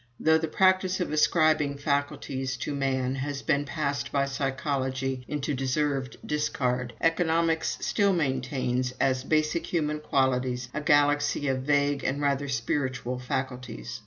Though 0.19 0.39
the 0.39 0.47
practice 0.47 0.99
of 0.99 1.11
ascribing 1.13 1.77
'faculties' 1.77 2.57
to 2.57 2.73
man 2.73 3.13
has 3.13 3.43
been 3.43 3.65
passed 3.65 4.11
by 4.11 4.25
psychology 4.25 5.23
into 5.27 5.53
deserved 5.53 6.17
discard, 6.25 6.93
Economics 6.99 7.77
still 7.81 8.11
maintains, 8.11 8.95
as 8.99 9.23
basic 9.23 9.67
human 9.71 9.99
qualities, 9.99 10.69
a 10.73 10.81
galaxy 10.81 11.47
of 11.49 11.59
vague 11.61 12.03
and 12.03 12.19
rather 12.19 12.49
spiritual 12.49 13.19
faculties. 13.19 13.99